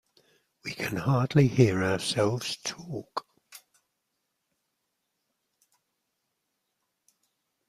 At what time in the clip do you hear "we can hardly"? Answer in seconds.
0.65-1.47